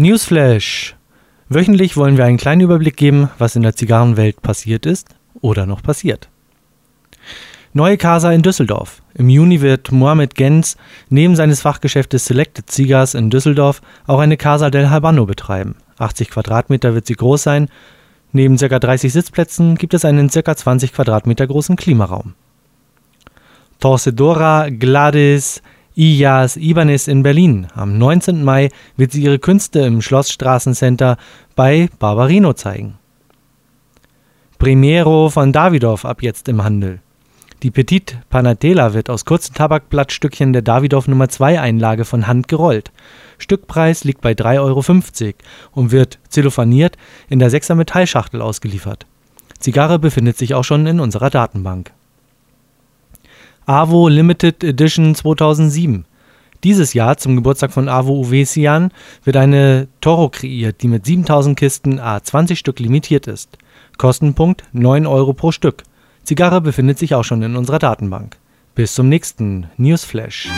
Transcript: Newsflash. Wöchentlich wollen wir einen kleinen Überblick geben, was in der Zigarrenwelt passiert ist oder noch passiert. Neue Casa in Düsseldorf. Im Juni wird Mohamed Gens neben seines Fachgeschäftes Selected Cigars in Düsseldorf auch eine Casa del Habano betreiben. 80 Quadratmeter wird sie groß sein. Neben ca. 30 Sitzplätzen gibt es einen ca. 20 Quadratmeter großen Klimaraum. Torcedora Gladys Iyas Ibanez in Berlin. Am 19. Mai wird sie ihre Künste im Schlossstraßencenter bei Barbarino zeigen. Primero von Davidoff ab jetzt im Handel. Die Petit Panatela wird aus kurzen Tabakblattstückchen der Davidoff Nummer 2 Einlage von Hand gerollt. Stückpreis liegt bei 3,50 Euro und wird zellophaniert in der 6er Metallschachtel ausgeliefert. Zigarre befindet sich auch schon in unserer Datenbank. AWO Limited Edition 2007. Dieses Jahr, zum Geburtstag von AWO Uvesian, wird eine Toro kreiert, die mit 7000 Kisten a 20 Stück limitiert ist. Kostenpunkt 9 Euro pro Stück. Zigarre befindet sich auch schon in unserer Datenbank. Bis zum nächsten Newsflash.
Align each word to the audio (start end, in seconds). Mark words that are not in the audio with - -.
Newsflash. 0.00 0.96
Wöchentlich 1.50 1.94
wollen 1.94 2.16
wir 2.16 2.24
einen 2.24 2.38
kleinen 2.38 2.62
Überblick 2.62 2.96
geben, 2.96 3.28
was 3.36 3.54
in 3.54 3.60
der 3.60 3.76
Zigarrenwelt 3.76 4.40
passiert 4.40 4.86
ist 4.86 5.08
oder 5.42 5.66
noch 5.66 5.82
passiert. 5.82 6.30
Neue 7.74 7.98
Casa 7.98 8.32
in 8.32 8.40
Düsseldorf. 8.40 9.02
Im 9.12 9.28
Juni 9.28 9.60
wird 9.60 9.92
Mohamed 9.92 10.36
Gens 10.36 10.78
neben 11.10 11.36
seines 11.36 11.60
Fachgeschäftes 11.60 12.24
Selected 12.24 12.70
Cigars 12.70 13.12
in 13.12 13.28
Düsseldorf 13.28 13.82
auch 14.06 14.20
eine 14.20 14.38
Casa 14.38 14.70
del 14.70 14.88
Habano 14.88 15.26
betreiben. 15.26 15.76
80 15.98 16.30
Quadratmeter 16.30 16.94
wird 16.94 17.06
sie 17.06 17.16
groß 17.16 17.42
sein. 17.42 17.68
Neben 18.32 18.56
ca. 18.56 18.78
30 18.78 19.12
Sitzplätzen 19.12 19.74
gibt 19.74 19.92
es 19.92 20.06
einen 20.06 20.30
ca. 20.30 20.56
20 20.56 20.94
Quadratmeter 20.94 21.46
großen 21.46 21.76
Klimaraum. 21.76 22.32
Torcedora 23.80 24.70
Gladys 24.70 25.60
Iyas 26.00 26.56
Ibanez 26.56 27.08
in 27.08 27.22
Berlin. 27.22 27.66
Am 27.74 27.98
19. 27.98 28.42
Mai 28.42 28.70
wird 28.96 29.12
sie 29.12 29.22
ihre 29.22 29.38
Künste 29.38 29.80
im 29.80 30.00
Schlossstraßencenter 30.00 31.18
bei 31.54 31.90
Barbarino 31.98 32.54
zeigen. 32.54 32.94
Primero 34.58 35.28
von 35.28 35.52
Davidoff 35.52 36.06
ab 36.06 36.22
jetzt 36.22 36.48
im 36.48 36.64
Handel. 36.64 37.00
Die 37.62 37.70
Petit 37.70 38.16
Panatela 38.30 38.94
wird 38.94 39.10
aus 39.10 39.26
kurzen 39.26 39.52
Tabakblattstückchen 39.52 40.54
der 40.54 40.62
Davidoff 40.62 41.06
Nummer 41.06 41.28
2 41.28 41.60
Einlage 41.60 42.06
von 42.06 42.26
Hand 42.26 42.48
gerollt. 42.48 42.92
Stückpreis 43.36 44.02
liegt 44.04 44.22
bei 44.22 44.32
3,50 44.32 44.58
Euro 45.26 45.34
und 45.72 45.90
wird 45.92 46.18
zellophaniert 46.30 46.96
in 47.28 47.40
der 47.40 47.50
6er 47.50 47.74
Metallschachtel 47.74 48.40
ausgeliefert. 48.40 49.04
Zigarre 49.58 49.98
befindet 49.98 50.38
sich 50.38 50.54
auch 50.54 50.64
schon 50.64 50.86
in 50.86 50.98
unserer 50.98 51.28
Datenbank. 51.28 51.92
AWO 53.70 54.08
Limited 54.08 54.64
Edition 54.64 55.14
2007. 55.14 56.04
Dieses 56.64 56.92
Jahr, 56.92 57.18
zum 57.18 57.36
Geburtstag 57.36 57.70
von 57.70 57.88
AWO 57.88 58.22
Uvesian, 58.22 58.90
wird 59.22 59.36
eine 59.36 59.86
Toro 60.00 60.28
kreiert, 60.28 60.82
die 60.82 60.88
mit 60.88 61.06
7000 61.06 61.56
Kisten 61.56 62.00
a 62.00 62.20
20 62.20 62.58
Stück 62.58 62.80
limitiert 62.80 63.28
ist. 63.28 63.58
Kostenpunkt 63.96 64.64
9 64.72 65.06
Euro 65.06 65.34
pro 65.34 65.52
Stück. 65.52 65.84
Zigarre 66.24 66.60
befindet 66.60 66.98
sich 66.98 67.14
auch 67.14 67.22
schon 67.22 67.42
in 67.42 67.54
unserer 67.54 67.78
Datenbank. 67.78 68.38
Bis 68.74 68.94
zum 68.94 69.08
nächsten 69.08 69.68
Newsflash. 69.76 70.48